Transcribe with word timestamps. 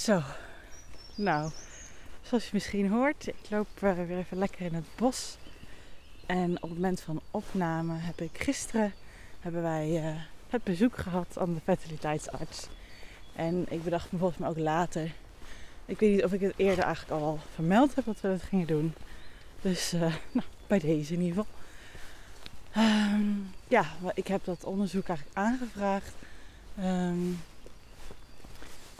Zo, 0.00 0.22
nou, 1.14 1.50
zoals 2.22 2.44
je 2.44 2.50
misschien 2.52 2.88
hoort, 2.88 3.26
ik 3.26 3.50
loop 3.50 3.68
uh, 3.82 3.92
weer 3.92 4.18
even 4.18 4.38
lekker 4.38 4.66
in 4.66 4.74
het 4.74 4.84
bos. 4.96 5.36
En 6.26 6.56
op 6.56 6.68
het 6.68 6.78
moment 6.78 7.00
van 7.00 7.20
opname 7.30 7.96
heb 7.98 8.20
ik 8.20 8.42
gisteren 8.42 8.92
hebben 9.40 9.62
wij 9.62 10.04
uh, 10.04 10.20
het 10.48 10.64
bezoek 10.64 10.96
gehad 10.96 11.38
aan 11.38 11.54
de 11.54 11.60
fertiliteitsarts. 11.64 12.68
En 13.36 13.66
ik 13.68 13.84
bedacht 13.84 14.12
me 14.12 14.18
volgens 14.18 14.38
mij 14.38 14.48
ook 14.48 14.58
later. 14.58 15.12
Ik 15.86 16.00
weet 16.00 16.10
niet 16.10 16.24
of 16.24 16.32
ik 16.32 16.40
het 16.40 16.54
eerder 16.56 16.84
eigenlijk 16.84 17.22
al 17.22 17.38
vermeld 17.54 17.94
heb 17.94 18.04
dat 18.04 18.20
we 18.20 18.28
dat 18.28 18.42
gingen 18.42 18.66
doen. 18.66 18.94
Dus 19.60 19.94
uh, 19.94 20.00
nou, 20.32 20.46
bij 20.66 20.78
deze 20.78 21.14
in 21.14 21.20
ieder 21.20 21.44
geval. 21.44 21.58
Um, 23.12 23.50
ja, 23.68 23.84
ik 24.14 24.26
heb 24.26 24.44
dat 24.44 24.64
onderzoek 24.64 25.08
eigenlijk 25.08 25.38
aangevraagd. 25.38 26.12
Um, 26.78 27.38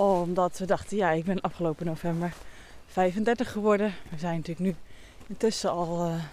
omdat 0.00 0.58
we 0.58 0.64
dachten, 0.64 0.96
ja, 0.96 1.10
ik 1.10 1.24
ben 1.24 1.40
afgelopen 1.40 1.86
november 1.86 2.32
35 2.86 3.52
geworden. 3.52 3.94
We 4.10 4.18
zijn 4.18 4.36
natuurlijk 4.36 4.66
nu 4.66 4.74
intussen 5.26 5.70
al 5.70 6.08
uh, 6.08 6.24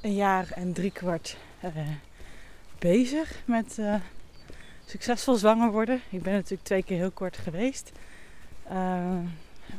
een 0.00 0.14
jaar 0.14 0.50
en 0.50 0.72
drie 0.72 0.90
kwart 0.90 1.36
uh, 1.64 1.70
bezig 2.78 3.42
met 3.44 3.76
uh, 3.78 3.94
succesvol 4.84 5.34
zwanger 5.34 5.70
worden. 5.70 6.00
Ik 6.10 6.22
ben 6.22 6.32
natuurlijk 6.32 6.62
twee 6.62 6.82
keer 6.82 6.96
heel 6.96 7.10
kort 7.10 7.36
geweest. 7.36 7.92
en 8.68 9.30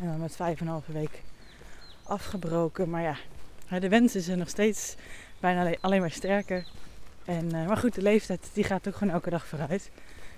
dan 0.02 0.20
met 0.20 0.36
vijf 0.36 0.60
en 0.60 0.66
een 0.66 0.72
halve 0.72 0.92
week 0.92 1.22
afgebroken. 2.04 2.90
Maar 2.90 3.02
ja, 3.02 3.80
de 3.80 3.90
wens 3.90 4.16
is 4.16 4.28
er 4.28 4.38
nog 4.38 4.50
steeds 4.50 4.96
bijna 5.40 5.62
alleen, 5.62 5.78
alleen 5.82 6.02
maar 6.02 6.12
sterker. 6.12 6.66
En, 7.26 7.48
maar 7.48 7.78
goed, 7.78 7.96
de 7.96 8.02
leeftijd 8.02 8.50
die 8.54 8.64
gaat 8.64 8.88
ook 8.88 8.96
gewoon 8.96 9.14
elke 9.14 9.30
dag 9.30 9.48
vooruit. 9.48 9.90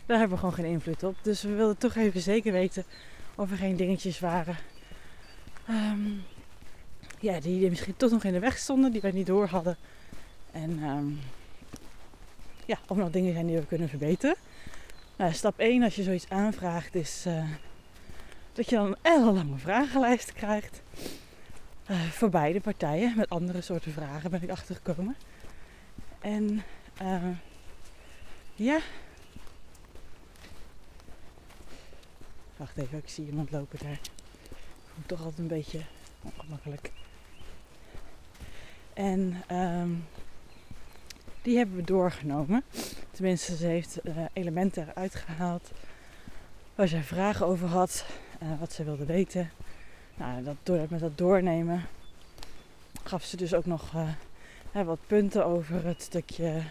Daar 0.09 0.17
hebben 0.17 0.37
we 0.37 0.43
gewoon 0.43 0.65
geen 0.65 0.71
invloed 0.71 1.03
op. 1.03 1.15
Dus 1.21 1.41
we 1.41 1.53
wilden 1.53 1.77
toch 1.77 1.95
even 1.95 2.21
zeker 2.21 2.51
weten 2.51 2.83
of 3.35 3.51
er 3.51 3.57
geen 3.57 3.75
dingetjes 3.75 4.19
waren. 4.19 4.57
Um, 5.69 6.23
ja, 7.19 7.39
die 7.39 7.69
misschien 7.69 7.97
toch 7.97 8.11
nog 8.11 8.23
in 8.23 8.33
de 8.33 8.39
weg 8.39 8.57
stonden, 8.57 8.91
die 8.91 9.01
wij 9.01 9.11
niet 9.11 9.25
door 9.25 9.47
hadden. 9.47 9.77
En 10.51 10.83
um, 10.83 11.19
ja, 12.65 12.79
of 12.87 12.97
nog 12.97 13.09
dingen 13.09 13.33
zijn 13.33 13.47
die 13.47 13.57
we 13.57 13.65
kunnen 13.65 13.89
verbeteren. 13.89 14.35
Nou, 15.15 15.33
stap 15.33 15.59
1 15.59 15.83
als 15.83 15.95
je 15.95 16.03
zoiets 16.03 16.29
aanvraagt 16.29 16.95
is 16.95 17.23
uh, 17.27 17.43
dat 18.53 18.69
je 18.69 18.75
dan 18.75 18.87
een 18.87 18.97
hele 19.01 19.31
lange 19.31 19.57
vragenlijst 19.57 20.33
krijgt. 20.33 20.81
Uh, 21.89 22.01
voor 22.01 22.29
beide 22.29 22.61
partijen, 22.61 23.13
met 23.15 23.29
andere 23.29 23.61
soorten 23.61 23.91
vragen 23.91 24.31
ben 24.31 24.43
ik 24.43 24.49
achtergekomen. 24.49 25.15
En 26.19 26.63
uh, 27.01 27.23
ja, 28.55 28.79
Wacht 32.59 32.77
even, 32.77 32.97
ik 32.97 33.09
zie 33.09 33.25
iemand 33.25 33.51
lopen 33.51 33.79
daar. 33.81 33.91
Ik 33.91 34.89
voel 34.93 35.03
toch 35.05 35.19
altijd 35.19 35.39
een 35.39 35.47
beetje 35.47 35.79
ongemakkelijk. 36.21 36.91
En 38.93 39.43
um, 39.51 40.05
die 41.41 41.57
hebben 41.57 41.75
we 41.75 41.81
doorgenomen. 41.81 42.63
Tenminste, 43.11 43.55
ze 43.55 43.65
heeft 43.65 43.99
uh, 44.03 44.25
elementen 44.33 44.89
eruit 44.89 45.15
gehaald 45.15 45.71
waar 46.75 46.87
ze 46.87 47.03
vragen 47.03 47.45
over 47.45 47.67
had, 47.67 48.05
uh, 48.43 48.59
wat 48.59 48.73
ze 48.73 48.83
wilde 48.83 49.05
weten. 49.05 49.51
Nou, 50.15 50.43
dat, 50.43 50.55
door, 50.63 50.85
met 50.89 50.99
dat 50.99 51.17
doornemen 51.17 51.85
gaf 53.03 53.23
ze 53.23 53.37
dus 53.37 53.53
ook 53.53 53.65
nog 53.65 53.93
uh, 54.73 54.83
wat 54.85 54.99
punten 55.07 55.45
over 55.45 55.85
het 55.85 56.01
stukje 56.01 56.63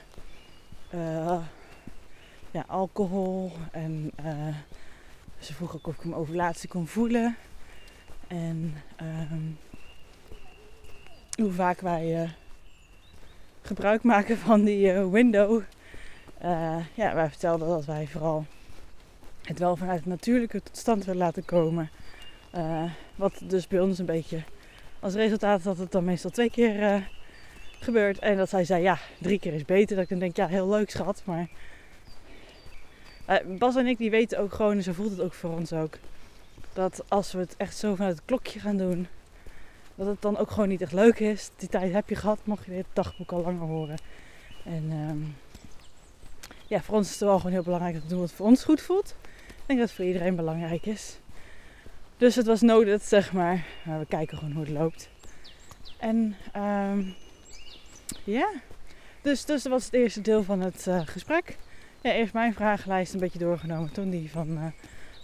ja, 2.51 2.65
alcohol 2.67 3.53
en 3.71 4.13
ze 5.39 5.55
vroeg 5.55 5.75
ook 5.75 5.87
of 5.87 5.95
ik 5.95 6.03
hem 6.03 6.15
ovulatie 6.15 6.69
kon 6.69 6.87
voelen. 6.87 7.37
En 8.27 8.75
um, 9.33 9.59
hoe 11.43 11.53
vaak 11.53 11.81
wij 11.81 12.23
uh, 12.23 12.31
gebruik 13.63 14.03
maken 14.03 14.39
van 14.39 14.65
die 14.65 14.93
uh, 14.93 15.11
window. 15.11 15.63
Uh, 16.45 16.77
ja, 16.95 17.15
wij 17.15 17.29
vertelden 17.29 17.69
dat 17.69 17.85
wij 17.85 18.07
vooral 18.07 18.47
het 19.43 19.59
wel 19.59 19.77
vanuit 19.77 19.99
het 19.99 20.09
natuurlijke 20.09 20.63
tot 20.63 20.77
stand 20.77 21.05
willen 21.05 21.21
laten 21.21 21.45
komen. 21.45 21.91
wat 23.17 23.41
dus 23.43 23.67
bij 23.67 23.81
ons 23.81 23.99
een 23.99 24.07
beetje 24.07 24.43
als 25.01 25.15
resultaat 25.15 25.63
dat 25.63 25.79
het 25.79 25.93
dan 25.93 26.05
meestal 26.05 26.31
twee 26.31 26.51
keer 26.51 27.09
gebeurt. 27.81 28.19
En 28.19 28.37
dat 28.37 28.49
zij 28.49 28.65
zei, 28.65 28.83
ja, 28.83 28.99
drie 29.21 29.39
keer 29.39 29.55
is 29.55 29.65
beter. 29.65 29.97
Dat 29.97 30.11
ik 30.11 30.21
denk, 30.21 30.37
ja, 30.37 30.47
heel 30.47 30.69
leuk 30.69 30.91
schat, 30.91 31.23
maar 31.25 31.49
Bas 33.59 33.77
en 33.77 33.87
ik 33.87 33.99
die 33.99 34.11
weten 34.11 34.39
ook 34.39 34.53
gewoon, 34.53 34.77
en 34.77 34.83
zo 34.83 34.93
voelt 34.93 35.11
het 35.11 35.21
ook 35.21 35.33
voor 35.33 35.51
ons 35.51 35.73
ook, 35.73 35.99
dat 36.73 37.05
als 37.09 37.33
we 37.33 37.39
het 37.39 37.55
echt 37.57 37.77
zo 37.77 37.95
vanuit 37.95 38.17
het 38.17 38.25
klokje 38.25 38.61
gaan 38.61 38.77
doen, 38.77 39.07
dat 39.95 40.07
het 40.07 40.23
dan 40.23 40.39
ook 40.39 40.51
gewoon 40.51 40.69
niet 40.69 40.81
echt 40.81 40.93
leuk 40.93 41.19
is. 41.19 41.51
Die 41.57 41.69
tijd 41.69 41.93
heb 41.93 42.09
je 42.09 42.15
gehad, 42.15 42.39
mocht 42.45 42.65
je 42.65 42.71
dit 42.71 42.87
dagboek 42.93 43.33
al 43.33 43.43
langer 43.43 43.67
horen. 43.67 43.99
En 44.65 44.91
um, 44.91 45.37
ja, 46.67 46.83
voor 46.83 46.95
ons 46.95 47.07
is 47.07 47.13
het 47.13 47.23
wel 47.23 47.37
gewoon 47.37 47.53
heel 47.53 47.63
belangrijk 47.63 47.95
dat 47.95 48.03
we 48.03 48.09
doen 48.09 48.21
wat 48.21 48.33
voor 48.33 48.47
ons 48.47 48.65
goed 48.65 48.81
voelt. 48.81 49.15
Ik 49.47 49.65
denk 49.67 49.79
dat 49.79 49.89
het 49.89 49.97
voor 49.97 50.07
iedereen 50.07 50.37
belangrijk 50.37 50.87
is. 50.87 51.19
Dus 52.17 52.35
het 52.35 52.47
was 52.47 52.61
nodig, 52.61 53.03
zeg 53.03 53.33
maar. 53.33 53.67
maar 53.85 53.99
we 53.99 54.07
kijken 54.07 54.39
gewoon 54.39 54.53
hoe 54.53 54.65
het 54.65 54.73
loopt. 54.73 55.11
En 55.99 56.37
um, 56.57 57.15
ja, 58.25 58.51
dus, 59.23 59.45
dus 59.45 59.63
dat 59.63 59.73
was 59.73 59.85
het 59.85 59.95
eerste 59.95 60.21
deel 60.21 60.43
van 60.43 60.61
het 60.61 60.87
uh, 60.87 61.01
gesprek 61.05 61.57
ja, 62.01 62.13
eerst 62.13 62.33
mijn 62.33 62.55
vragenlijst 62.55 63.15
een 63.15 63.21
beetje 63.21 63.39
doorgenomen. 63.39 63.93
Toen 63.93 64.11
die 64.11 64.31
van, 64.31 64.51
uh, 64.51 64.65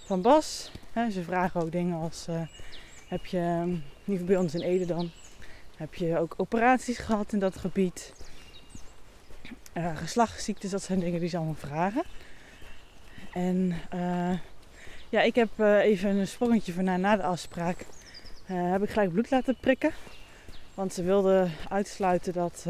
van 0.04 0.22
Bas. 0.22 0.70
ze 1.10 1.22
vragen 1.22 1.60
ook 1.60 1.72
dingen 1.72 2.00
als: 2.00 2.26
uh, 2.30 2.40
heb 3.08 3.26
je, 3.26 3.62
ieder 3.66 3.80
geval 4.04 4.24
bij 4.24 4.36
ons 4.36 4.54
in 4.54 4.60
Ede 4.60 4.86
dan, 4.86 5.10
heb 5.76 5.94
je 5.94 6.18
ook 6.18 6.34
operaties 6.36 6.98
gehad 6.98 7.32
in 7.32 7.38
dat 7.38 7.56
gebied? 7.56 8.12
Uh, 9.74 9.96
geslachtsziektes, 9.96 10.70
dat 10.70 10.82
zijn 10.82 11.00
dingen 11.00 11.20
die 11.20 11.28
ze 11.28 11.36
allemaal 11.36 11.54
vragen. 11.54 12.02
En 13.32 13.74
ja, 15.08 15.20
ik 15.22 15.34
heb 15.34 15.58
even 15.58 16.16
een 16.16 16.26
sprongetje 16.26 16.72
van 16.72 16.84
na, 16.84 16.96
na 16.96 17.16
de 17.16 17.22
afspraak. 17.22 17.86
heb 18.44 18.82
ik 18.82 18.90
gelijk 18.90 19.12
bloed 19.12 19.30
laten 19.30 19.56
prikken. 19.60 19.92
Want 20.74 20.92
ze 20.92 21.02
wilden 21.02 21.52
uitsluiten 21.68 22.32
dat 22.32 22.66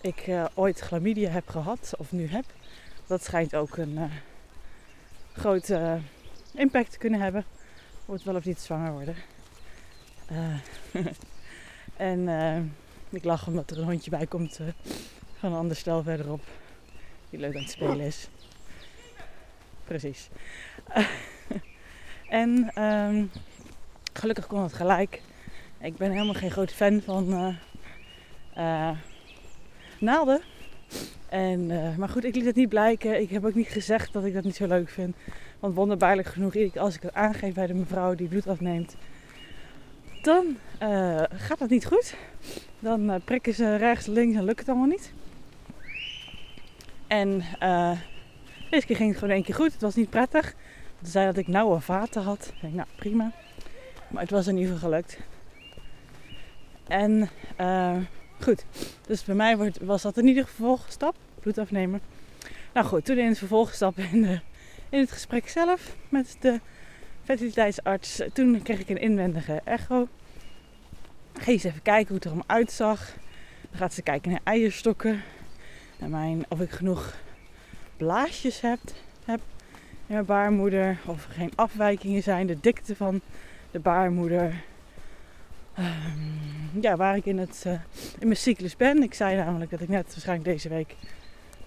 ik 0.00 0.30
ooit 0.54 0.80
chlamydia 0.80 1.30
heb 1.30 1.48
gehad, 1.48 1.94
of 1.98 2.12
nu 2.12 2.26
heb 2.26 2.44
dat 3.12 3.24
schijnt 3.24 3.54
ook 3.54 3.76
een 3.76 3.92
uh, 3.92 4.04
grote 5.32 5.74
uh, 5.74 6.60
impact 6.60 6.90
te 6.90 6.98
kunnen 6.98 7.20
hebben 7.20 7.44
het 8.06 8.22
wel 8.22 8.34
of 8.34 8.44
niet 8.44 8.60
zwanger 8.60 8.92
worden. 8.92 9.14
Uh, 10.32 11.06
en 11.96 12.28
ik 13.10 13.24
lach 13.24 13.46
omdat 13.46 13.70
er 13.70 13.78
een 13.78 13.84
hondje 13.84 14.10
bij 14.10 14.26
komt 14.26 14.60
van 15.38 15.52
een 15.52 15.58
ander 15.58 15.76
stel 15.76 16.02
verderop. 16.02 16.42
Die 17.30 17.38
leuk 17.38 17.54
aan 17.54 17.62
het 17.62 17.70
spelen 17.70 18.00
is. 18.00 18.28
Precies. 19.84 20.28
en 22.28 22.82
um, 22.82 23.30
gelukkig 24.12 24.46
kon 24.46 24.62
het 24.62 24.72
gelijk. 24.72 25.22
Ik 25.78 25.96
ben 25.96 26.10
helemaal 26.10 26.34
geen 26.34 26.50
grote 26.50 26.74
fan 26.74 27.00
van 27.00 27.56
naalden. 29.98 30.42
En, 31.32 31.60
uh, 31.70 31.96
maar 31.96 32.08
goed, 32.08 32.24
ik 32.24 32.34
liet 32.34 32.44
het 32.44 32.56
niet 32.56 32.68
blijken. 32.68 33.20
Ik 33.20 33.30
heb 33.30 33.44
ook 33.44 33.54
niet 33.54 33.68
gezegd 33.68 34.12
dat 34.12 34.24
ik 34.24 34.34
dat 34.34 34.44
niet 34.44 34.56
zo 34.56 34.66
leuk 34.66 34.88
vind. 34.88 35.16
Want 35.60 35.74
wonderbaarlijk 35.74 36.28
genoeg, 36.28 36.76
als 36.76 36.94
ik 36.94 37.02
het 37.02 37.14
aangeef 37.14 37.54
bij 37.54 37.66
de 37.66 37.74
mevrouw 37.74 38.14
die 38.14 38.28
bloed 38.28 38.46
afneemt, 38.46 38.96
dan 40.22 40.56
uh, 40.82 41.22
gaat 41.34 41.58
dat 41.58 41.68
niet 41.68 41.86
goed. 41.86 42.14
Dan 42.78 43.10
uh, 43.10 43.14
prikken 43.24 43.54
ze 43.54 43.76
rechts, 43.76 44.06
links 44.06 44.36
en 44.36 44.44
lukt 44.44 44.58
het 44.58 44.68
allemaal 44.68 44.86
niet. 44.86 45.12
En 47.06 47.42
deze 48.70 48.86
keer 48.86 48.96
ging 48.96 49.08
het 49.08 49.18
gewoon 49.18 49.34
één 49.34 49.44
keer 49.44 49.54
goed. 49.54 49.72
Het 49.72 49.80
was 49.80 49.94
niet 49.94 50.10
prettig. 50.10 50.54
Ze 51.02 51.10
zei 51.10 51.26
dat 51.26 51.36
ik 51.36 51.48
nauwe 51.48 51.80
vaten 51.80 52.22
had. 52.22 52.52
Ik 52.54 52.60
denk, 52.60 52.74
nou 52.74 52.88
prima. 52.96 53.32
Maar 54.08 54.22
het 54.22 54.30
was 54.30 54.46
in 54.46 54.56
ieder 54.56 54.74
geval 54.74 54.90
gelukt. 54.90 55.18
En 56.86 57.28
Goed, 58.42 58.64
dus 59.06 59.24
bij 59.24 59.34
mij 59.34 59.72
was 59.80 60.02
dat 60.02 60.16
in 60.16 60.26
ieder 60.26 60.44
geval 60.44 60.80
stap, 60.88 61.14
bloed 61.40 61.58
afnemen. 61.58 62.00
Nou 62.74 62.86
goed, 62.86 63.04
toen 63.04 63.18
in 63.18 63.28
het 63.28 63.38
vervolgstap 63.38 63.98
in, 63.98 64.24
in 64.88 65.00
het 65.00 65.12
gesprek 65.12 65.48
zelf 65.48 65.96
met 66.08 66.36
de 66.40 66.60
fertiliteitsarts, 67.24 68.22
toen 68.32 68.62
kreeg 68.62 68.80
ik 68.80 68.88
een 68.88 69.00
inwendige 69.00 69.60
echo. 69.64 70.08
Ga 71.32 71.50
eens 71.50 71.64
even 71.64 71.82
kijken 71.82 72.06
hoe 72.06 72.14
het 72.14 72.24
er 72.24 72.30
allemaal 72.30 72.56
uitzag. 72.56 73.14
Dan 73.70 73.78
gaat 73.78 73.94
ze 73.94 74.02
kijken 74.02 74.30
naar 74.30 74.40
eierstokken. 74.44 75.22
Naar 75.98 76.10
mijn, 76.10 76.44
of 76.48 76.60
ik 76.60 76.70
genoeg 76.70 77.14
blaasjes 77.96 78.60
heb, 78.60 78.80
heb 79.24 79.40
in 80.06 80.14
mijn 80.14 80.24
baarmoeder. 80.24 80.98
Of 81.06 81.24
er 81.24 81.32
geen 81.32 81.52
afwijkingen 81.54 82.22
zijn. 82.22 82.46
De 82.46 82.60
dikte 82.60 82.96
van 82.96 83.20
de 83.70 83.78
baarmoeder. 83.78 84.62
Um, 85.78 86.31
ja, 86.80 86.96
waar 86.96 87.16
ik 87.16 87.26
in, 87.26 87.38
het, 87.38 87.64
uh, 87.66 87.72
in 88.18 88.26
mijn 88.26 88.36
cyclus 88.36 88.76
ben. 88.76 89.02
Ik 89.02 89.14
zei 89.14 89.36
namelijk 89.36 89.70
dat 89.70 89.80
ik 89.80 89.88
net 89.88 90.06
waarschijnlijk 90.06 90.48
deze 90.48 90.68
week 90.68 90.96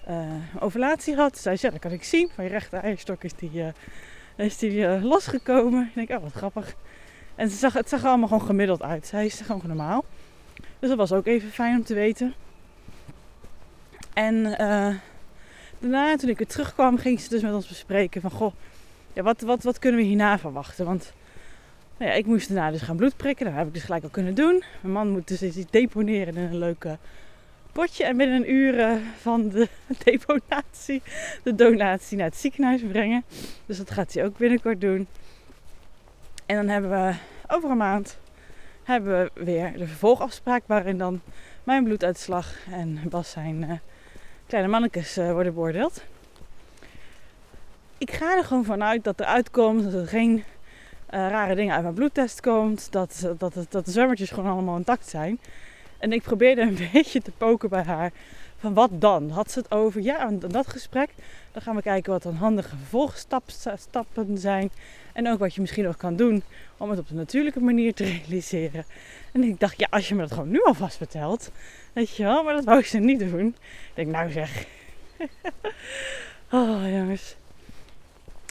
uh, 0.08 0.16
ovulatie 0.60 1.14
had. 1.14 1.38
Zij 1.38 1.56
zei, 1.56 1.72
ja, 1.72 1.78
dat 1.78 1.90
kan 1.90 1.98
ik 1.98 2.04
zien. 2.04 2.30
Van 2.34 2.44
je 2.44 2.50
rechter 2.50 2.78
eierstok 2.78 3.24
is 3.24 3.34
die 3.34 3.50
Dan 4.36 4.46
is 4.46 4.58
die 4.58 5.00
losgekomen. 5.00 5.90
Ik 5.94 5.94
denk, 5.94 6.10
oh 6.10 6.22
wat 6.22 6.32
grappig. 6.32 6.74
En 7.34 7.50
ze 7.50 7.56
zag, 7.56 7.72
het 7.72 7.88
zag 7.88 8.00
er 8.02 8.08
allemaal 8.08 8.28
gewoon 8.28 8.46
gemiddeld 8.46 8.82
uit. 8.82 9.06
Zij 9.06 9.26
is 9.26 9.40
gewoon 9.40 9.62
normaal. 9.66 10.04
Dus 10.78 10.88
dat 10.88 10.98
was 10.98 11.12
ook 11.12 11.26
even 11.26 11.50
fijn 11.50 11.76
om 11.76 11.84
te 11.84 11.94
weten. 11.94 12.34
En 14.12 14.42
daarna, 15.78 16.16
toen 16.16 16.28
ik 16.28 16.38
weer 16.38 16.46
terugkwam, 16.46 16.98
ging 16.98 17.20
ze 17.20 17.28
dus 17.28 17.42
met 17.42 17.52
ons 17.52 17.68
bespreken 17.68 18.20
van... 18.20 18.30
Goh, 18.30 18.52
ja, 19.12 19.22
wat, 19.22 19.40
wat, 19.40 19.62
wat 19.62 19.78
kunnen 19.78 20.00
we 20.00 20.06
hierna 20.06 20.38
verwachten? 20.38 20.84
Want 20.84 21.12
nou 21.96 22.10
ja, 22.10 22.16
ik 22.16 22.26
moest 22.26 22.48
daarna 22.48 22.70
dus 22.70 22.82
gaan 22.82 22.96
bloed 22.96 23.16
prikken. 23.16 23.46
Dat 23.46 23.54
heb 23.54 23.66
ik 23.66 23.74
dus 23.74 23.82
gelijk 23.82 24.02
al 24.02 24.08
kunnen 24.08 24.34
doen. 24.34 24.62
Mijn 24.80 24.92
man 24.92 25.10
moet 25.10 25.28
dus 25.28 25.42
iets 25.42 25.70
deponeren 25.70 26.36
in 26.36 26.42
een 26.42 26.58
leuke 26.58 26.98
potje. 27.72 28.04
En 28.04 28.16
binnen 28.16 28.36
een 28.36 28.50
uur 28.50 28.78
uh, 28.78 28.92
van 29.20 29.48
de 29.48 29.68
deponatie, 30.04 31.02
de 31.42 31.54
donatie 31.54 32.16
naar 32.16 32.26
het 32.26 32.36
ziekenhuis 32.36 32.82
brengen. 32.88 33.24
Dus 33.66 33.76
dat 33.76 33.90
gaat 33.90 34.12
hij 34.12 34.24
ook 34.24 34.38
binnenkort 34.38 34.80
doen. 34.80 35.06
En 36.46 36.56
dan 36.56 36.68
hebben 36.68 36.90
we 36.90 37.14
over 37.48 37.70
een 37.70 37.76
maand 37.76 38.18
hebben 38.86 39.30
we 39.34 39.44
weer 39.44 39.72
de 39.78 39.86
vervolgafspraak 39.86 40.62
waarin 40.66 40.98
dan 40.98 41.20
mijn 41.64 41.84
bloeduitslag 41.84 42.54
en 42.70 43.00
Bas 43.08 43.30
zijn 43.30 43.62
uh, 43.62 43.70
kleine 44.46 44.70
mannetjes 44.70 45.18
uh, 45.18 45.32
worden 45.32 45.54
beoordeeld. 45.54 46.02
Ik 47.98 48.10
ga 48.10 48.36
er 48.36 48.44
gewoon 48.44 48.64
vanuit 48.64 49.04
dat 49.04 49.20
er 49.20 49.26
uitkomt 49.26 49.84
dat 49.84 49.92
er 49.92 50.08
geen 50.08 50.44
rare 51.06 51.54
dingen 51.54 51.74
uit 51.74 51.82
mijn 51.82 51.94
bloedtest 51.94 52.40
komt. 52.40 52.92
Dat, 52.92 53.28
dat, 53.38 53.54
dat 53.68 53.84
de 53.84 53.90
zwemmertjes 53.90 54.30
gewoon 54.30 54.50
allemaal 54.50 54.76
intact 54.76 55.08
zijn. 55.08 55.38
En 55.98 56.12
ik 56.12 56.22
probeerde 56.22 56.60
een 56.60 56.78
beetje 56.92 57.22
te 57.22 57.30
poken 57.30 57.68
bij 57.68 57.82
haar. 57.82 58.12
Van 58.56 58.74
wat 58.74 58.90
dan? 58.92 59.30
Had 59.30 59.50
ze 59.50 59.58
het 59.58 59.70
over? 59.70 60.00
Ja, 60.00 60.28
en 60.28 60.38
dat 60.38 60.66
gesprek. 60.66 61.10
Dan 61.52 61.62
gaan 61.62 61.76
we 61.76 61.82
kijken 61.82 62.12
wat 62.12 62.22
dan 62.22 62.34
handige 62.34 62.76
vervolgstappen 62.76 64.38
zijn. 64.38 64.70
En 65.12 65.28
ook 65.28 65.38
wat 65.38 65.54
je 65.54 65.60
misschien 65.60 65.84
nog 65.84 65.96
kan 65.96 66.16
doen 66.16 66.42
om 66.76 66.90
het 66.90 66.98
op 66.98 67.08
de 67.08 67.14
natuurlijke 67.14 67.60
manier 67.60 67.94
te 67.94 68.04
realiseren. 68.18 68.84
En 69.32 69.42
ik 69.42 69.60
dacht, 69.60 69.78
ja, 69.78 69.86
als 69.90 70.08
je 70.08 70.14
me 70.14 70.20
dat 70.20 70.32
gewoon 70.32 70.50
nu 70.50 70.62
alvast 70.62 70.96
vertelt. 70.96 71.50
Weet 71.92 72.16
je 72.16 72.22
wel, 72.22 72.42
maar 72.44 72.54
dat 72.54 72.64
wou 72.64 72.78
ik 72.78 72.86
ze 72.86 72.98
niet 72.98 73.18
doen. 73.18 73.46
Ik 73.46 73.94
denk, 73.94 74.10
nou 74.10 74.30
zeg. 74.30 74.66
oh 76.50 76.90
jongens. 76.90 77.36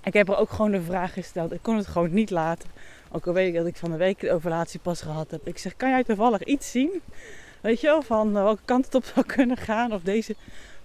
Ik 0.06 0.14
heb 0.14 0.30
er 0.30 0.38
ook 0.38 0.50
gewoon 0.50 0.72
de 0.72 0.82
vraag 0.82 1.14
gesteld. 1.14 1.52
Ik 1.52 1.62
kon 1.62 1.78
het 1.78 1.88
gewoon 1.88 2.14
niet 2.14 2.30
laten. 2.30 2.70
Ook 3.12 3.28
al 3.28 3.34
weet 3.34 3.48
ik 3.48 3.54
dat 3.54 3.66
ik 3.66 3.76
van 3.76 3.92
de 3.92 3.98
week 3.98 4.20
de 4.20 4.32
ovulatie 4.32 4.80
pas 4.80 5.02
gehad 5.02 5.32
heb. 5.32 5.48
Ik 5.48 5.58
zeg, 5.58 5.76
kan 5.76 5.90
jij 5.90 6.04
toevallig 6.04 6.44
iets 6.44 6.72
zien? 6.72 7.02
Weet 7.62 7.82
je 7.82 7.88
wel, 7.88 8.02
van 8.02 8.28
uh, 8.28 8.44
welke 8.44 8.62
kant 8.66 8.86
het 8.86 8.96
op 8.96 9.06
zou 9.06 9.26
kunnen 9.26 9.58
gaan. 9.58 9.94
Of 9.94 10.02
deze 10.02 10.36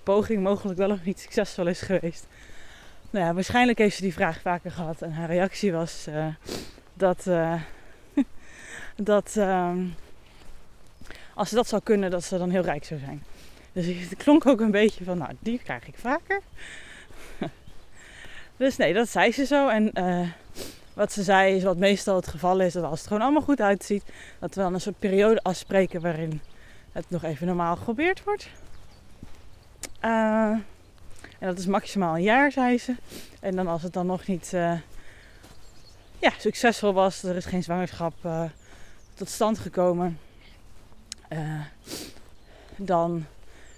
poging 0.03 0.43
mogelijk 0.43 0.79
wel 0.79 0.91
of 0.91 1.05
niet 1.05 1.21
succesvol 1.21 1.67
is 1.67 1.81
geweest. 1.81 2.27
Nou 3.11 3.27
ja, 3.27 3.35
waarschijnlijk 3.35 3.79
heeft 3.79 3.97
ze 3.97 4.03
die 4.03 4.13
vraag 4.13 4.41
vaker 4.41 4.71
gehad. 4.71 5.03
En 5.03 5.13
haar 5.13 5.29
reactie 5.29 5.73
was 5.73 6.07
uh, 6.09 6.27
dat, 6.95 7.27
uh, 7.29 7.63
dat 8.97 9.37
ehm, 9.37 9.85
als 11.35 11.49
ze 11.49 11.55
dat 11.55 11.69
zou 11.69 11.83
kunnen, 11.83 12.11
dat 12.11 12.25
ze 12.25 12.39
dan 12.39 12.51
heel 12.51 12.63
rijk 12.63 12.85
zou 12.85 13.01
zijn. 13.01 13.23
Dus 13.73 13.87
het 13.87 14.17
klonk 14.17 14.47
ook 14.47 14.61
een 14.61 14.71
beetje 14.71 15.05
van, 15.05 15.19
nou, 15.19 15.33
die 15.39 15.59
krijg 15.59 15.87
ik 15.87 15.95
vaker. 15.97 16.41
Dus 18.61 18.77
nee, 18.77 18.95
dat 18.95 19.09
zei 19.09 19.33
ze 19.33 19.47
zo. 19.47 19.69
En 19.69 19.93
wat 20.95 21.13
ze 21.13 21.23
zei 21.23 21.57
is 21.57 21.63
wat 21.63 21.77
meestal 21.77 22.17
het 22.17 22.27
geval 22.27 22.61
is, 22.61 22.73
dat 22.73 22.85
als 22.85 22.99
het 22.99 23.09
gewoon 23.09 23.23
allemaal 23.23 23.43
goed 23.43 23.61
uitziet, 23.61 24.05
dat 24.39 24.55
we 24.55 24.61
dan 24.61 24.75
een 24.75 24.81
soort 24.81 24.99
periode 24.99 25.43
afspreken 25.43 26.01
waarin 26.01 26.41
het 26.93 27.11
nog 27.11 27.23
even 27.23 27.47
normaal 27.47 27.77
geprobeerd 27.77 28.25
wordt. 28.25 28.49
Uh, 30.05 30.51
en 31.39 31.47
dat 31.47 31.59
is 31.59 31.67
maximaal 31.67 32.15
een 32.15 32.23
jaar, 32.23 32.53
zei 32.53 32.79
ze. 32.79 32.95
En 33.41 33.57
dan 33.57 33.67
als 33.67 33.83
het 33.83 33.93
dan 33.93 34.07
nog 34.07 34.27
niet 34.27 34.53
uh, 34.55 34.79
ja, 36.19 36.33
succesvol 36.39 36.93
was, 36.93 37.23
er 37.23 37.37
is 37.37 37.45
geen 37.45 37.63
zwangerschap 37.63 38.15
tot 39.15 39.29
stand 39.29 39.59
gekomen, 39.59 40.19
dan, 42.77 43.27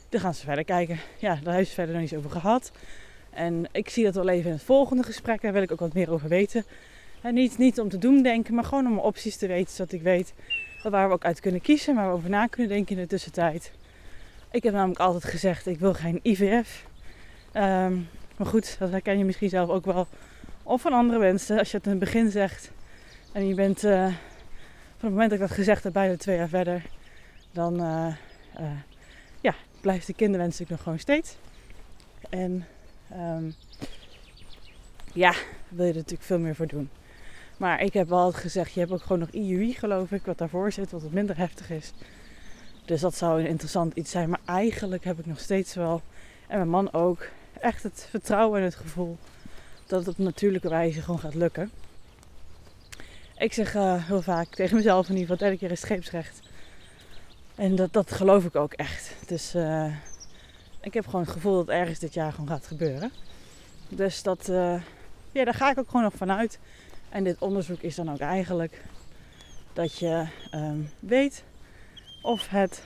dan 0.08 0.20
gaan 0.20 0.34
ze 0.34 0.44
verder 0.44 0.64
kijken. 0.64 1.00
Ja, 1.18 1.38
daar 1.42 1.54
heeft 1.54 1.68
ze 1.68 1.74
verder 1.74 1.94
nog 1.94 2.02
niet 2.02 2.16
over 2.16 2.30
gehad. 2.30 2.72
En 3.34 3.68
ik 3.72 3.88
zie 3.88 4.04
dat 4.04 4.14
wel 4.14 4.28
even 4.28 4.46
in 4.46 4.56
het 4.56 4.62
volgende 4.64 5.02
gesprek. 5.02 5.40
Daar 5.40 5.52
wil 5.52 5.62
ik 5.62 5.72
ook 5.72 5.80
wat 5.80 5.94
meer 5.94 6.10
over 6.10 6.28
weten. 6.28 6.64
En 7.22 7.34
niet, 7.34 7.58
niet 7.58 7.80
om 7.80 7.88
te 7.88 7.98
doen 7.98 8.22
denken, 8.22 8.54
maar 8.54 8.64
gewoon 8.64 8.86
om 8.86 8.98
opties 8.98 9.36
te 9.36 9.46
weten. 9.46 9.74
Zodat 9.74 9.92
ik 9.92 10.02
weet 10.02 10.34
waar 10.82 11.08
we 11.08 11.14
ook 11.14 11.24
uit 11.24 11.40
kunnen 11.40 11.60
kiezen, 11.60 11.94
maar 11.94 12.08
we 12.08 12.14
over 12.14 12.30
na 12.30 12.46
kunnen 12.46 12.72
denken 12.72 12.96
in 12.96 13.02
de 13.02 13.08
tussentijd. 13.08 13.72
Ik 14.50 14.62
heb 14.62 14.72
namelijk 14.72 15.00
altijd 15.00 15.24
gezegd, 15.24 15.66
ik 15.66 15.78
wil 15.78 15.94
geen 15.94 16.20
IVF. 16.22 16.86
Um, 17.54 18.08
maar 18.36 18.46
goed, 18.46 18.76
dat 18.78 18.90
herken 18.90 19.18
je 19.18 19.24
misschien 19.24 19.48
zelf 19.48 19.68
ook 19.68 19.84
wel. 19.84 20.06
Of 20.62 20.80
van 20.80 20.92
andere 20.92 21.18
mensen. 21.18 21.58
Als 21.58 21.70
je 21.70 21.76
het 21.76 21.86
in 21.86 21.92
het 21.92 22.00
begin 22.00 22.30
zegt 22.30 22.70
en 23.32 23.46
je 23.46 23.54
bent 23.54 23.84
uh, 23.84 24.04
van 24.96 25.08
het 25.08 25.10
moment 25.10 25.30
dat 25.30 25.40
ik 25.40 25.46
dat 25.46 25.56
gezegd 25.56 25.84
heb, 25.84 25.92
bijna 25.92 26.16
twee 26.16 26.36
jaar 26.36 26.48
verder, 26.48 26.82
dan 27.52 27.80
uh, 27.80 28.14
ja, 29.40 29.54
blijft 29.80 30.06
de 30.06 30.14
kinderwens 30.14 30.58
natuurlijk 30.58 30.70
nog 30.70 30.82
gewoon 30.82 30.98
steeds. 30.98 31.36
En 32.30 32.66
um, 33.18 33.54
ja, 35.12 35.34
wil 35.68 35.84
je 35.84 35.90
er 35.90 35.96
natuurlijk 35.96 36.22
veel 36.22 36.38
meer 36.38 36.54
voor 36.54 36.66
doen. 36.66 36.90
Maar 37.56 37.82
ik 37.82 37.92
heb 37.92 38.08
wel 38.08 38.32
gezegd, 38.32 38.72
je 38.72 38.80
hebt 38.80 38.92
ook 38.92 39.02
gewoon 39.02 39.18
nog 39.18 39.30
IUI 39.30 39.74
geloof 39.74 40.12
ik, 40.12 40.24
wat 40.24 40.38
daarvoor 40.38 40.72
zit, 40.72 40.90
wat 40.90 41.02
wat 41.02 41.12
minder 41.12 41.36
heftig 41.36 41.70
is. 41.70 41.92
Dus 42.84 43.00
dat 43.00 43.16
zou 43.16 43.40
een 43.40 43.46
interessant 43.46 43.94
iets 43.94 44.10
zijn. 44.10 44.30
Maar 44.30 44.40
eigenlijk 44.44 45.04
heb 45.04 45.18
ik 45.18 45.26
nog 45.26 45.40
steeds 45.40 45.74
wel, 45.74 46.02
en 46.46 46.56
mijn 46.56 46.68
man 46.68 46.92
ook, 46.92 47.26
echt 47.60 47.82
het 47.82 48.06
vertrouwen 48.10 48.58
en 48.58 48.64
het 48.64 48.74
gevoel 48.74 49.18
dat 49.86 50.06
het 50.06 50.18
op 50.18 50.24
natuurlijke 50.24 50.68
wijze 50.68 51.02
gewoon 51.02 51.20
gaat 51.20 51.34
lukken. 51.34 51.70
Ik 53.36 53.52
zeg 53.52 53.74
uh, 53.74 54.06
heel 54.06 54.22
vaak 54.22 54.48
tegen 54.54 54.76
mezelf 54.76 55.08
in 55.08 55.16
ieder 55.16 55.30
geval, 55.30 55.46
elke 55.46 55.58
keer 55.58 55.70
is 55.70 55.80
scheepsrecht. 55.80 56.40
En 57.54 57.76
dat, 57.76 57.92
dat 57.92 58.12
geloof 58.12 58.44
ik 58.44 58.56
ook 58.56 58.72
echt. 58.72 59.14
Dus 59.26 59.54
uh, 59.54 59.94
ik 60.82 60.94
heb 60.94 61.04
gewoon 61.04 61.20
het 61.20 61.30
gevoel 61.30 61.56
dat 61.56 61.68
ergens 61.68 61.98
dit 61.98 62.14
jaar 62.14 62.32
gewoon 62.32 62.48
gaat 62.48 62.66
gebeuren. 62.66 63.10
Dus 63.88 64.22
dat, 64.22 64.48
uh, 64.48 64.82
ja, 65.32 65.44
daar 65.44 65.54
ga 65.54 65.70
ik 65.70 65.78
ook 65.78 65.86
gewoon 65.86 66.02
nog 66.02 66.14
vanuit. 66.14 66.58
En 67.08 67.24
dit 67.24 67.36
onderzoek 67.38 67.80
is 67.80 67.94
dan 67.94 68.10
ook 68.10 68.18
eigenlijk 68.18 68.82
dat 69.72 69.98
je 69.98 70.26
um, 70.54 70.90
weet 70.98 71.44
of 72.22 72.48
het 72.48 72.82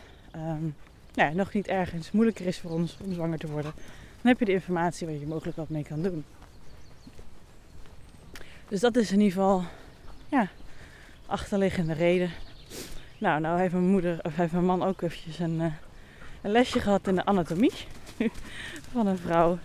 nou 1.14 1.28
ja, 1.28 1.32
nog 1.32 1.52
niet 1.52 1.66
ergens 1.66 2.10
moeilijker 2.10 2.46
is 2.46 2.58
voor 2.58 2.70
ons 2.70 2.96
om 3.04 3.12
zwanger 3.12 3.38
te 3.38 3.46
worden. 3.46 3.72
Dan 4.22 4.30
heb 4.30 4.38
je 4.38 4.44
de 4.44 4.52
informatie 4.52 5.06
waar 5.06 5.16
je 5.16 5.26
mogelijk 5.26 5.56
wat 5.56 5.68
mee 5.68 5.84
kan 5.84 6.02
doen. 6.02 6.24
Dus 8.68 8.80
dat 8.80 8.96
is 8.96 9.10
in 9.12 9.20
ieder 9.20 9.32
geval 9.32 9.64
ja, 10.28 10.48
achterliggende 11.26 11.92
reden. 11.92 12.30
Nou, 13.18 13.40
nou 13.40 13.60
heeft 13.60 13.72
mijn 13.72 13.90
moeder 13.90 14.18
of 14.22 14.36
heeft 14.36 14.52
mijn 14.52 14.64
man 14.64 14.82
ook 14.82 15.02
eventjes 15.02 15.38
een, 15.38 15.60
uh, 15.60 15.72
een 16.42 16.50
lesje 16.50 16.80
gehad 16.80 17.06
in 17.06 17.14
de 17.14 17.24
anatomie 17.24 17.72
van 18.92 19.06
een 19.06 19.18
vrouw. 19.18 19.58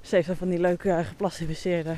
Ze 0.00 0.14
heeft 0.14 0.30
van 0.38 0.48
die 0.48 0.60
leuke 0.60 0.88
uh, 0.88 1.06
geplastificeerde 1.06 1.96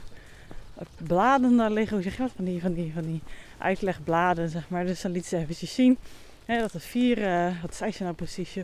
bladen 0.97 1.57
daar 1.57 1.71
liggen. 1.71 1.95
Hoe 1.95 2.05
zeg 2.05 2.17
je 2.17 2.23
dat? 2.23 2.33
Van 2.37 2.45
die, 2.45 2.61
van 2.61 2.73
die, 2.73 2.93
van 2.93 3.03
die 3.03 3.21
uitlegbladen, 3.59 4.49
zeg 4.49 4.69
maar. 4.69 4.87
Dus 4.87 5.01
dan 5.01 5.11
liet 5.11 5.27
ze 5.27 5.37
eventjes 5.37 5.75
zien 5.75 5.99
hè, 6.45 6.59
dat 6.59 6.73
er 6.73 6.81
vier, 6.81 7.19
uh, 7.19 7.63
wat 7.63 7.75
zei 7.75 7.93
ze 7.93 8.03
nou 8.03 8.15
precies, 8.15 8.57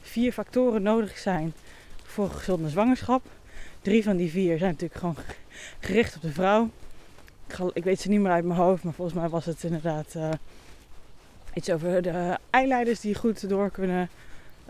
vier 0.00 0.32
factoren 0.32 0.82
nodig 0.82 1.18
zijn 1.18 1.52
voor 2.02 2.30
gezonde 2.30 2.68
zwangerschap. 2.68 3.22
Drie 3.82 4.02
van 4.02 4.16
die 4.16 4.30
vier 4.30 4.58
zijn 4.58 4.70
natuurlijk 4.70 5.00
gewoon 5.00 5.16
gericht 5.78 6.16
op 6.16 6.22
de 6.22 6.32
vrouw. 6.32 6.70
Ik, 7.72 7.84
weet 7.84 8.00
ze 8.00 8.08
niet 8.08 8.20
meer 8.20 8.32
uit 8.32 8.44
mijn 8.44 8.58
hoofd, 8.58 8.82
maar 8.82 8.92
volgens 8.92 9.16
mij 9.18 9.28
was 9.28 9.44
het 9.44 9.64
inderdaad 9.64 10.16
iets 11.54 11.70
over 11.70 12.02
de 12.02 12.38
eileiders 12.50 13.00
die 13.00 13.14
goed 13.14 13.48
door 13.48 13.70
kunnen, 13.70 14.08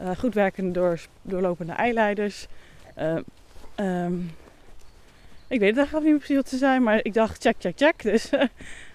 uh, 0.01 0.11
goed 0.19 0.35
werkende 0.35 0.71
door, 0.71 1.01
doorlopende 1.23 1.73
eileiders. 1.73 2.47
Um, 3.77 4.31
ik 5.49 5.61
weet 5.61 5.69
het 5.69 5.79
eigenlijk 5.79 6.07
niet 6.07 6.17
precies 6.17 6.37
wat 6.37 6.49
ze 6.49 6.57
zijn, 6.57 6.83
maar 6.83 7.01
ik 7.03 7.15
dacht 7.15 7.43
check, 7.43 7.57
check, 7.59 7.77
check. 7.77 8.03
Dus 8.13 8.31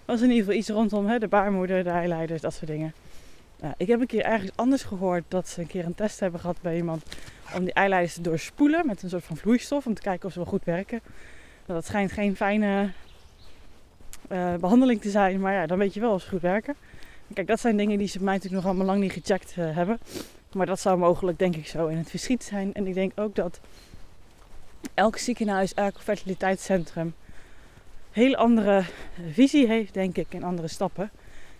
was 0.05 0.21
in 0.21 0.29
ieder 0.29 0.43
geval 0.43 0.59
iets 0.59 0.69
rondom 0.69 1.07
hè, 1.07 1.19
de 1.19 1.27
baarmoeder, 1.27 1.83
de 1.83 1.89
eileiders, 1.89 2.41
dat 2.41 2.53
soort 2.53 2.67
dingen. 2.67 2.93
Uh, 3.63 3.69
ik 3.77 3.87
heb 3.87 3.99
een 3.99 4.07
keer 4.07 4.23
ergens 4.23 4.51
anders 4.55 4.83
gehoord 4.83 5.23
dat 5.27 5.47
ze 5.47 5.61
een 5.61 5.67
keer 5.67 5.85
een 5.85 5.95
test 5.95 6.19
hebben 6.19 6.39
gehad 6.39 6.57
bij 6.61 6.75
iemand 6.75 7.03
om 7.55 7.63
die 7.63 7.73
eileiders 7.73 8.13
te 8.13 8.21
doorspoelen 8.21 8.85
met 8.85 9.03
een 9.03 9.09
soort 9.09 9.23
van 9.23 9.37
vloeistof 9.37 9.85
om 9.85 9.93
te 9.93 10.01
kijken 10.01 10.25
of 10.25 10.31
ze 10.31 10.39
wel 10.39 10.47
goed 10.47 10.63
werken. 10.63 10.99
Nou, 11.65 11.79
dat 11.79 11.85
schijnt 11.85 12.11
geen 12.11 12.35
fijne 12.35 12.89
uh, 14.31 14.55
behandeling 14.55 15.01
te 15.01 15.09
zijn, 15.09 15.39
maar 15.39 15.53
ja, 15.53 15.65
dan 15.65 15.77
weet 15.77 15.93
je 15.93 15.99
wel 15.99 16.13
of 16.13 16.21
ze 16.21 16.29
goed 16.29 16.41
werken. 16.41 16.75
Kijk, 17.33 17.47
dat 17.47 17.59
zijn 17.59 17.77
dingen 17.77 17.97
die 17.97 18.07
ze 18.07 18.17
bij 18.17 18.25
mij 18.25 18.33
natuurlijk 18.33 18.63
nog 18.63 18.71
allemaal 18.71 18.93
lang 18.93 19.01
niet 19.01 19.11
gecheckt 19.11 19.55
uh, 19.57 19.75
hebben. 19.75 19.99
Maar 20.53 20.65
dat 20.65 20.79
zou 20.79 20.97
mogelijk, 20.97 21.39
denk 21.39 21.55
ik, 21.55 21.67
zo 21.67 21.87
in 21.87 21.97
het 21.97 22.09
verschiet 22.09 22.43
zijn. 22.43 22.73
En 22.73 22.87
ik 22.87 22.93
denk 22.93 23.11
ook 23.15 23.35
dat 23.35 23.59
elk 24.93 25.17
ziekenhuis, 25.17 25.73
elk 25.73 25.99
fertiliteitscentrum 25.99 27.13
heel 28.11 28.35
andere 28.35 28.83
visie 29.31 29.67
heeft, 29.67 29.93
denk 29.93 30.17
ik, 30.17 30.27
en 30.29 30.43
andere 30.43 30.67
stappen. 30.67 31.11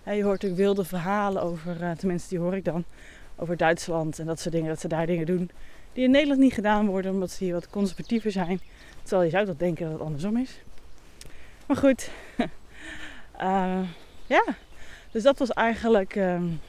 je 0.03 0.11
hoort 0.11 0.41
natuurlijk 0.41 0.61
wilde 0.61 0.85
verhalen 0.85 1.41
over, 1.41 1.81
uh, 1.81 1.91
tenminste 1.91 2.29
die 2.29 2.39
hoor 2.39 2.55
ik 2.55 2.65
dan, 2.65 2.83
over 3.35 3.57
Duitsland 3.57 4.19
en 4.19 4.25
dat 4.25 4.39
soort 4.39 4.53
dingen, 4.53 4.69
dat 4.69 4.79
ze 4.79 4.87
daar 4.87 5.05
dingen 5.05 5.25
doen 5.25 5.51
die 5.93 6.03
in 6.03 6.11
Nederland 6.11 6.39
niet 6.39 6.53
gedaan 6.53 6.87
worden 6.87 7.11
omdat 7.11 7.31
ze 7.31 7.43
hier 7.43 7.53
wat 7.53 7.69
conservatiever 7.69 8.31
zijn. 8.31 8.61
Terwijl 9.01 9.23
je 9.23 9.29
zou 9.29 9.45
toch 9.45 9.57
denken 9.57 9.83
dat 9.83 9.93
het 9.93 10.01
andersom 10.01 10.37
is. 10.37 10.61
Maar 11.65 11.77
goed. 11.77 12.09
uh, 13.41 13.79
ja, 14.35 14.43
dus 15.11 15.23
dat 15.23 15.39
was 15.39 15.49
eigenlijk 15.49 16.15
um, 16.15 16.59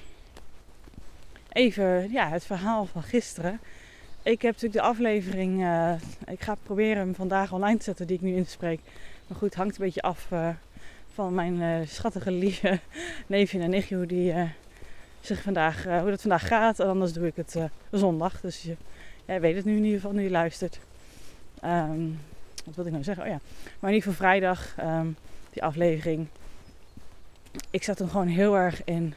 even 1.53 2.11
ja, 2.11 2.29
het 2.29 2.45
verhaal 2.45 2.87
van 2.87 3.03
gisteren. 3.03 3.61
Ik 4.23 4.43
heb 4.43 4.53
natuurlijk 4.53 4.83
de 4.83 4.89
aflevering, 4.89 5.61
uh, 5.61 5.93
ik 6.27 6.41
ga 6.41 6.55
proberen 6.63 6.97
hem 6.97 7.15
vandaag 7.15 7.53
online 7.53 7.79
te 7.79 7.85
zetten 7.85 8.07
die 8.07 8.17
ik 8.17 8.23
nu 8.23 8.35
inspreek. 8.35 8.81
Maar 9.27 9.39
goed, 9.39 9.55
hangt 9.55 9.79
een 9.79 9.85
beetje 9.85 10.03
af 10.03 10.27
uh, 10.33 10.49
van 11.13 11.35
mijn 11.35 11.55
uh, 11.55 11.87
schattige 11.87 12.31
lieve 12.31 12.81
neefje 13.27 13.61
en 13.61 13.71
nichtje 13.71 13.97
hoe, 13.97 14.07
die, 14.07 14.35
zich 15.21 15.43
vandaag, 15.43 15.85
hoe 15.85 16.11
dat 16.11 16.21
vandaag 16.21 16.47
gaat. 16.47 16.81
En 16.81 16.89
anders 16.89 17.13
doe 17.13 17.27
ik 17.27 17.37
het 17.37 17.57
zondag. 17.91 18.41
Dus 18.41 18.63
je, 18.63 18.77
jij 19.25 19.41
weet 19.41 19.57
het 19.57 19.65
nu 19.65 19.77
in 19.77 19.85
ieder 19.85 20.01
geval 20.01 20.15
nu 20.15 20.23
je 20.23 20.31
luistert. 20.31 20.81
Um, 21.65 22.19
wat 22.65 22.75
wil 22.75 22.85
ik 22.85 22.93
nou 22.93 23.05
zeggen? 23.05 23.25
Oh 23.25 23.31
ja, 23.31 23.41
maar 23.79 23.91
in 23.91 23.97
ieder 23.97 24.11
geval 24.11 24.27
vrijdag, 24.27 24.77
um, 24.81 25.17
die 25.51 25.63
aflevering. 25.63 26.27
Ik 27.71 27.83
zat 27.83 27.99
hem 27.99 28.09
gewoon 28.09 28.27
heel 28.27 28.57
erg 28.57 28.85
in 28.85 29.15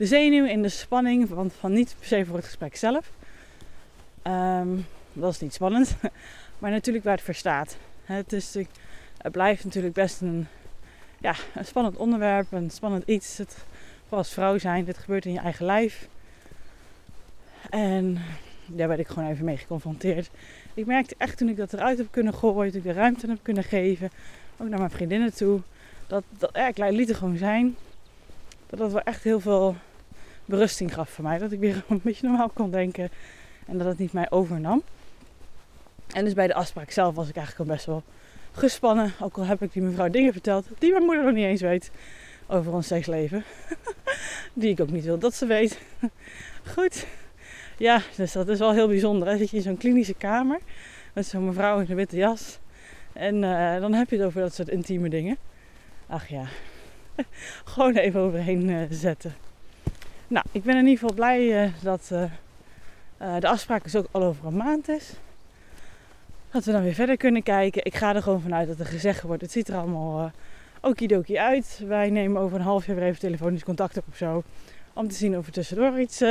de 0.00 0.06
zenuw, 0.06 0.44
in 0.44 0.62
de 0.62 0.68
spanning. 0.68 1.28
Want 1.28 1.52
van 1.52 1.72
niet 1.72 1.94
per 1.98 2.06
se 2.06 2.24
voor 2.24 2.36
het 2.36 2.44
gesprek 2.44 2.76
zelf. 2.76 3.10
Um, 4.22 4.86
dat 5.12 5.32
is 5.32 5.40
niet 5.40 5.54
spannend. 5.54 5.96
maar 6.58 6.70
natuurlijk 6.70 7.04
waar 7.04 7.14
het 7.14 7.24
voor 7.24 7.34
staat. 7.34 7.76
Het, 8.04 8.32
is, 8.32 8.54
het 9.18 9.32
blijft 9.32 9.64
natuurlijk 9.64 9.94
best 9.94 10.20
een, 10.20 10.46
ja, 11.18 11.34
een 11.54 11.64
spannend 11.64 11.96
onderwerp. 11.96 12.52
Een 12.52 12.70
spannend 12.70 13.02
iets. 13.06 13.38
Het, 13.38 13.64
vooral 14.00 14.18
als 14.18 14.32
vrouw 14.32 14.58
zijn. 14.58 14.84
Dit 14.84 14.98
gebeurt 14.98 15.24
in 15.24 15.32
je 15.32 15.38
eigen 15.38 15.66
lijf. 15.66 16.08
En 17.70 18.18
daar 18.66 18.88
werd 18.88 19.00
ik 19.00 19.08
gewoon 19.08 19.30
even 19.30 19.44
mee 19.44 19.56
geconfronteerd. 19.56 20.30
Ik 20.74 20.86
merkte 20.86 21.14
echt 21.18 21.38
toen 21.38 21.48
ik 21.48 21.56
dat 21.56 21.72
eruit 21.72 21.98
heb 21.98 22.08
kunnen 22.10 22.34
gooien, 22.34 22.72
toen 22.72 22.80
ik 22.80 22.86
de 22.86 22.92
ruimte 22.92 23.26
heb 23.26 23.38
kunnen 23.42 23.64
geven, 23.64 24.10
ook 24.56 24.68
naar 24.68 24.78
mijn 24.78 24.90
vriendinnen 24.90 25.34
toe, 25.34 25.60
dat, 26.06 26.24
dat 26.38 26.50
ja, 26.52 26.66
ik 26.66 26.78
liet 26.78 27.08
er 27.08 27.16
gewoon 27.16 27.36
zijn. 27.36 27.76
Dat 28.66 28.78
dat 28.78 28.92
wel 28.92 29.02
echt 29.02 29.22
heel 29.22 29.40
veel 29.40 29.76
berusting 30.50 30.94
gaf 30.94 31.10
voor 31.10 31.24
mij. 31.24 31.38
Dat 31.38 31.52
ik 31.52 31.58
weer 31.58 31.84
een 31.88 32.00
beetje 32.02 32.28
normaal 32.28 32.48
kon 32.48 32.70
denken 32.70 33.10
en 33.66 33.78
dat 33.78 33.86
het 33.86 33.98
niet 33.98 34.12
mij 34.12 34.30
overnam. 34.30 34.82
En 36.12 36.24
dus 36.24 36.34
bij 36.34 36.46
de 36.46 36.54
afspraak 36.54 36.90
zelf 36.90 37.14
was 37.14 37.28
ik 37.28 37.36
eigenlijk 37.36 37.68
al 37.68 37.74
best 37.74 37.86
wel 37.86 38.02
gespannen. 38.52 39.12
Ook 39.20 39.36
al 39.36 39.44
heb 39.44 39.62
ik 39.62 39.72
die 39.72 39.82
mevrouw 39.82 40.08
dingen 40.08 40.32
verteld 40.32 40.66
die 40.78 40.90
mijn 40.90 41.04
moeder 41.04 41.24
nog 41.24 41.34
niet 41.34 41.44
eens 41.44 41.60
weet 41.60 41.90
over 42.46 42.72
ons 42.72 42.86
seksleven. 42.86 43.44
die 44.52 44.70
ik 44.70 44.80
ook 44.80 44.90
niet 44.90 45.04
wil 45.04 45.18
dat 45.18 45.34
ze 45.34 45.46
weet. 45.46 45.78
Goed. 46.74 47.06
Ja, 47.76 48.02
dus 48.16 48.32
dat 48.32 48.48
is 48.48 48.58
wel 48.58 48.72
heel 48.72 48.88
bijzonder. 48.88 49.28
Hè? 49.28 49.36
Zit 49.36 49.50
je 49.50 49.56
in 49.56 49.62
zo'n 49.62 49.76
klinische 49.76 50.14
kamer 50.14 50.60
met 51.12 51.26
zo'n 51.26 51.44
mevrouw 51.44 51.80
in 51.80 51.86
een 51.90 51.96
witte 51.96 52.16
jas. 52.16 52.58
En 53.12 53.34
uh, 53.42 53.80
dan 53.80 53.92
heb 53.92 54.10
je 54.10 54.16
het 54.16 54.26
over 54.26 54.40
dat 54.40 54.54
soort 54.54 54.68
intieme 54.68 55.08
dingen. 55.08 55.36
Ach 56.06 56.28
ja, 56.28 56.44
gewoon 57.64 57.96
even 57.96 58.20
overheen 58.20 58.68
uh, 58.68 58.82
zetten. 58.90 59.34
Nou, 60.30 60.44
ik 60.52 60.62
ben 60.62 60.76
in 60.76 60.86
ieder 60.86 60.98
geval 60.98 61.14
blij 61.14 61.64
uh, 61.64 61.72
dat 61.82 62.08
de 63.18 63.48
afspraak 63.48 63.82
dus 63.82 63.96
ook 63.96 64.06
al 64.10 64.22
over 64.22 64.46
een 64.46 64.56
maand 64.56 64.88
is. 64.88 65.12
Dat 66.50 66.64
we 66.64 66.72
dan 66.72 66.82
weer 66.82 66.94
verder 66.94 67.16
kunnen 67.16 67.42
kijken. 67.42 67.84
Ik 67.84 67.94
ga 67.94 68.14
er 68.14 68.22
gewoon 68.22 68.40
vanuit 68.40 68.68
dat 68.68 68.78
er 68.78 68.86
gezegd 68.86 69.22
wordt. 69.22 69.42
Het 69.42 69.52
ziet 69.52 69.68
er 69.68 69.76
allemaal 69.76 70.30
okidoki 70.80 71.38
uit. 71.38 71.80
Wij 71.86 72.10
nemen 72.10 72.40
over 72.40 72.58
een 72.58 72.64
half 72.64 72.86
jaar 72.86 72.96
weer 72.96 73.04
even 73.04 73.20
telefonisch 73.20 73.64
contact 73.64 73.96
op 73.96 74.04
of 74.10 74.16
zo. 74.16 74.42
Om 74.92 75.08
te 75.08 75.14
zien 75.14 75.38
of 75.38 75.46
er 75.46 75.52
tussendoor 75.52 76.00
iets 76.00 76.22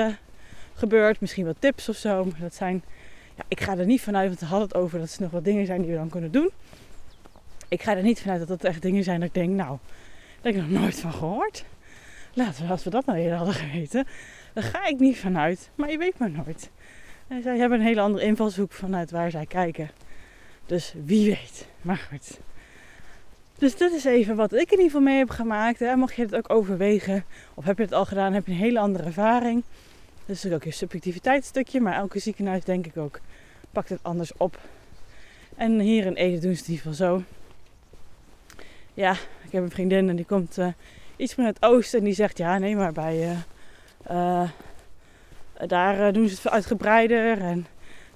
gebeurt. 0.74 1.22
Misschien 1.22 1.46
wat 1.46 1.56
tips 1.60 1.90
of 1.90 1.96
zo. 1.96 2.28
Dat 2.40 2.56
zijn, 2.56 2.84
ja, 3.36 3.44
ik 3.48 3.62
ga 3.62 3.78
er 3.78 3.86
niet 3.86 4.02
vanuit, 4.02 4.28
want 4.28 4.40
we 4.40 4.46
hadden 4.46 4.68
het 4.68 4.78
over 4.78 5.00
dat 5.00 5.14
er 5.14 5.22
nog 5.22 5.32
wat 5.32 5.44
dingen 5.44 5.66
zijn 5.66 5.82
die 5.82 5.92
we 5.92 5.98
dan 5.98 6.10
kunnen 6.10 6.32
doen. 6.32 6.50
Ik 7.68 7.82
ga 7.82 7.96
er 7.96 8.04
niet 8.04 8.22
vanuit 8.22 8.40
dat 8.40 8.48
dat 8.48 8.64
echt 8.64 8.82
dingen 8.82 9.04
zijn 9.04 9.20
dat 9.20 9.28
ik 9.28 9.36
denk, 9.36 9.50
nou, 9.50 9.78
daar 10.42 10.54
heb 10.54 10.56
ik 10.56 10.70
nog 10.70 10.82
nooit 10.82 11.00
van 11.00 11.14
gehoord. 11.14 11.66
We, 12.46 12.68
als 12.70 12.84
we 12.84 12.90
dat 12.90 13.06
nou 13.06 13.18
eerder 13.18 13.38
hadden 13.38 13.56
geweten, 13.56 14.08
daar 14.54 14.64
ga 14.64 14.88
ik 14.88 15.00
niet 15.00 15.18
vanuit. 15.18 15.70
Maar 15.76 15.92
je 15.92 15.98
weet 15.98 16.18
maar 16.18 16.32
nooit. 16.32 16.70
En 17.28 17.42
zij 17.42 17.58
hebben 17.58 17.80
een 17.80 17.86
hele 17.86 18.02
andere 18.02 18.26
invalshoek 18.26 18.72
vanuit 18.72 19.12
waar 19.12 19.32
zij 19.32 19.46
kijken. 19.46 19.90
Dus 20.66 20.94
wie 21.06 21.30
weet. 21.30 21.68
Maar 21.82 22.08
goed. 22.10 22.40
Dus 23.58 23.78
dit 23.78 23.92
is 23.92 24.06
even 24.06 24.36
wat 24.36 24.54
ik 24.54 24.72
in 24.72 24.72
ieder 24.72 24.86
geval 24.86 25.02
mee 25.02 25.18
heb 25.18 25.30
gemaakt. 25.30 25.80
Hè. 25.80 25.96
Mocht 25.96 26.16
je 26.16 26.22
het 26.22 26.36
ook 26.36 26.50
overwegen, 26.50 27.26
of 27.54 27.66
heb 27.66 27.78
je 27.78 27.84
het 27.84 27.94
al 27.94 28.06
gedaan, 28.06 28.34
heb 28.34 28.46
je 28.46 28.52
een 28.52 28.58
hele 28.58 28.80
andere 28.80 29.04
ervaring. 29.04 29.64
Dat 30.26 30.36
is 30.36 30.52
ook 30.52 30.66
een 30.66 30.74
subjectiviteitsstukje, 30.74 31.82
maar 31.82 31.94
elke 31.94 32.20
ziekenhuis 32.20 32.64
denk 32.64 32.86
ik 32.86 32.98
ook 32.98 33.20
pakt 33.72 33.90
het 33.90 34.00
anders 34.02 34.32
op. 34.38 34.60
En 35.56 35.80
hier 35.80 36.06
in 36.06 36.14
Ede 36.14 36.40
doen 36.40 36.56
ze 36.56 36.64
in 36.64 36.70
ieder 36.70 36.86
geval 36.86 36.94
zo. 36.94 37.24
Ja, 38.94 39.12
ik 39.44 39.52
heb 39.52 39.64
een 39.64 39.72
vriendin 39.72 40.10
en 40.10 40.16
die 40.16 40.26
komt 40.26 40.58
uh, 40.58 40.68
iets 41.20 41.34
van 41.34 41.44
het 41.44 41.62
oosten 41.62 42.00
en 42.00 42.06
die 42.06 42.14
zegt 42.14 42.38
ja, 42.38 42.58
nee, 42.58 42.76
maar 42.76 42.92
bij 42.92 43.30
uh, 43.30 43.38
uh, 44.12 44.50
daar 45.68 46.14
doen 46.14 46.26
ze 46.26 46.32
het 46.32 46.42
veel 46.42 46.52
uitgebreider 46.52 47.42
en 47.42 47.68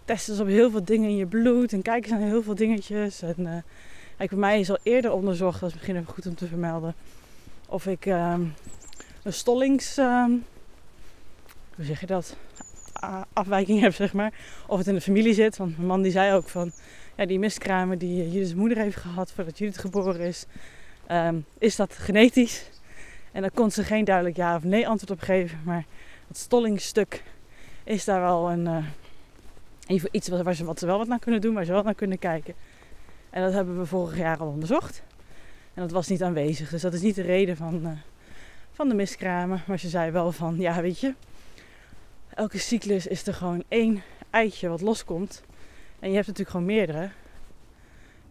testen 0.05 0.35
ze 0.35 0.41
op 0.41 0.47
heel 0.47 0.71
veel 0.71 0.83
dingen 0.83 1.09
in 1.09 1.15
je 1.15 1.25
bloed 1.25 1.73
en 1.73 1.81
kijken 1.81 2.09
ze 2.09 2.15
naar 2.15 2.27
heel 2.27 2.43
veel 2.43 2.55
dingetjes. 2.55 3.21
En 3.21 3.63
kijk, 4.17 4.29
bij 4.29 4.39
mij 4.39 4.59
is 4.59 4.69
al 4.69 4.79
eerder 4.83 5.11
onderzocht, 5.11 5.59
dat 5.59 5.69
is 5.69 5.75
misschien 5.75 6.05
goed 6.05 6.27
om 6.27 6.35
te 6.35 6.47
vermelden, 6.47 6.95
of 7.67 7.85
ik 7.85 8.05
ehm, 8.05 8.41
een 9.23 9.33
stollings 9.33 9.97
ehm, 9.97 10.31
hoe 11.75 11.85
zeg 11.85 11.99
je 11.99 12.05
dat, 12.05 12.35
afwijking 13.33 13.79
heb, 13.79 13.93
zeg 13.93 14.13
maar. 14.13 14.33
Of 14.67 14.77
het 14.77 14.87
in 14.87 14.93
de 14.93 15.01
familie 15.01 15.33
zit. 15.33 15.57
Want 15.57 15.75
mijn 15.75 15.87
man 15.87 16.01
die 16.01 16.11
zei 16.11 16.33
ook 16.33 16.49
van, 16.49 16.71
ja, 17.15 17.25
die 17.25 17.39
miskramen 17.39 17.97
die 17.97 18.31
Judith's 18.31 18.53
moeder 18.53 18.77
heeft 18.77 18.97
gehad 18.97 19.31
voordat 19.31 19.57
Judith 19.57 19.77
geboren 19.77 20.19
is, 20.19 20.45
um, 21.11 21.45
is 21.57 21.75
dat 21.75 21.93
genetisch? 21.93 22.69
En 23.33 23.41
daar 23.41 23.51
kon 23.51 23.71
ze 23.71 23.83
geen 23.83 24.05
duidelijk 24.05 24.35
ja 24.35 24.55
of 24.55 24.63
nee 24.63 24.87
antwoord 24.87 25.11
op 25.11 25.19
geven. 25.19 25.59
Maar 25.63 25.85
het 26.27 26.37
stollingstuk 26.37 27.23
is 27.83 28.05
daar 28.05 28.21
wel 28.21 28.51
een, 28.51 28.65
uh, 29.87 30.03
iets 30.11 30.27
waar 30.27 30.55
ze, 30.55 30.65
wat 30.65 30.79
ze 30.79 30.85
wel 30.85 30.97
wat 30.97 31.07
naar 31.07 31.19
kunnen 31.19 31.41
doen, 31.41 31.53
waar 31.53 31.65
ze 31.65 31.71
wel 31.71 31.83
naar 31.83 31.95
kunnen 31.95 32.19
kijken. 32.19 32.53
En 33.29 33.43
dat 33.43 33.53
hebben 33.53 33.77
we 33.77 33.85
vorig 33.85 34.17
jaar 34.17 34.37
al 34.37 34.47
onderzocht. 34.47 35.03
En 35.73 35.81
dat 35.81 35.91
was 35.91 36.07
niet 36.07 36.23
aanwezig. 36.23 36.69
Dus 36.69 36.81
dat 36.81 36.93
is 36.93 37.01
niet 37.01 37.15
de 37.15 37.21
reden 37.21 37.57
van, 37.57 37.79
uh, 37.83 37.89
van 38.71 38.89
de 38.89 38.95
miskramen. 38.95 39.63
Maar 39.67 39.79
ze 39.79 39.89
zei 39.89 40.11
wel 40.11 40.31
van, 40.31 40.55
ja 40.57 40.81
weet 40.81 40.99
je, 40.99 41.13
elke 42.33 42.57
cyclus 42.57 43.07
is 43.07 43.27
er 43.27 43.33
gewoon 43.33 43.63
één 43.67 44.03
eitje 44.29 44.67
wat 44.67 44.81
loskomt. 44.81 45.43
En 45.99 46.09
je 46.09 46.15
hebt 46.15 46.27
natuurlijk 46.27 46.55
gewoon 46.55 46.75
meerdere. 46.75 47.09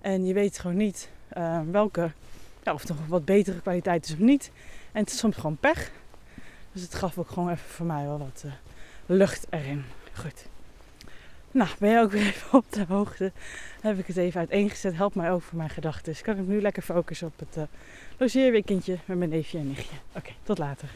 En 0.00 0.24
je 0.24 0.34
weet 0.34 0.58
gewoon 0.58 0.76
niet 0.76 1.10
uh, 1.36 1.60
welke, 1.70 2.10
ja, 2.62 2.72
of 2.72 2.88
nog 2.88 2.98
wat 3.08 3.24
betere 3.24 3.60
kwaliteit 3.60 4.04
is 4.04 4.12
of 4.12 4.18
niet. 4.18 4.50
En 4.92 5.00
het 5.00 5.10
is 5.10 5.18
soms 5.18 5.36
gewoon 5.36 5.56
pech. 5.56 5.90
Dus 6.72 6.82
het 6.82 6.94
gaf 6.94 7.18
ook 7.18 7.28
gewoon 7.28 7.50
even 7.50 7.68
voor 7.68 7.86
mij 7.86 8.04
wel 8.04 8.18
wat 8.18 8.42
uh, 8.46 8.52
lucht 9.06 9.46
erin. 9.50 9.84
Goed. 10.12 10.46
Nou, 11.50 11.70
ben 11.78 11.90
je 11.90 12.00
ook 12.00 12.10
weer 12.10 12.26
even 12.26 12.58
op 12.58 12.64
de 12.72 12.84
hoogte? 12.88 13.32
Heb 13.80 13.98
ik 13.98 14.06
het 14.06 14.16
even 14.16 14.38
uiteengezet. 14.38 14.96
Help 14.96 15.14
mij 15.14 15.30
ook 15.30 15.42
voor 15.42 15.58
mijn 15.58 15.70
gedachten. 15.70 16.14
Kan 16.22 16.38
ik 16.38 16.46
nu 16.46 16.60
lekker 16.60 16.82
focussen 16.82 17.26
op 17.26 17.38
het 17.38 17.56
uh, 17.56 17.62
logeerweekendje 18.16 18.98
met 19.04 19.18
mijn 19.18 19.30
neefje 19.30 19.58
en 19.58 19.68
nichtje. 19.68 19.96
Oké, 20.12 20.30
tot 20.42 20.58
later. 20.58 20.88